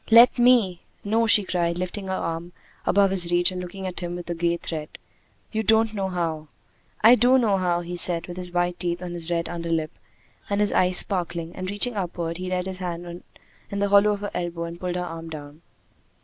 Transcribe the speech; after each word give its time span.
"Let 0.09 0.39
me!" 0.39 0.81
"No!" 1.03 1.27
she 1.27 1.43
cried, 1.43 1.77
lifting 1.77 2.07
her 2.07 2.13
arm 2.15 2.53
above 2.87 3.11
his 3.11 3.31
reach 3.31 3.51
and 3.51 3.61
looking 3.61 3.85
at 3.85 3.99
him 3.99 4.15
with 4.15 4.27
a 4.31 4.33
gay 4.33 4.57
threat. 4.57 4.97
"You 5.51 5.61
don't 5.61 5.93
know 5.93 6.09
how." 6.09 6.47
"I 7.01 7.13
do 7.13 7.37
know 7.37 7.57
how," 7.57 7.81
he 7.81 7.95
said, 7.97 8.25
with 8.25 8.35
his 8.37 8.51
white 8.51 8.79
teeth 8.79 9.03
on 9.03 9.13
his 9.13 9.29
red 9.29 9.47
underlip, 9.47 9.91
and 10.49 10.59
his 10.59 10.73
eyes 10.73 10.97
sparkling; 10.97 11.55
and 11.55 11.69
reaching 11.69 11.93
upward, 11.95 12.37
he 12.37 12.49
laid 12.49 12.65
his 12.65 12.79
hand 12.79 13.21
in 13.69 13.77
the 13.77 13.89
hollow 13.89 14.13
of 14.13 14.21
her 14.21 14.31
elbow 14.33 14.63
and 14.63 14.79
pulled 14.79 14.95
her 14.95 15.05
arm 15.05 15.29
down. 15.29 15.61